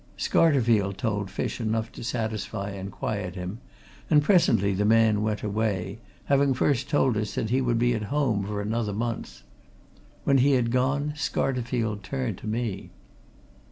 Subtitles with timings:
[0.17, 3.59] Scarterfield told Fish enough to satisfy and quieten him;
[4.09, 8.05] and presently the man went away, having first told us that he would be at
[8.09, 9.43] home for another month.
[10.23, 12.89] When he had gone Scarterfield turned to me.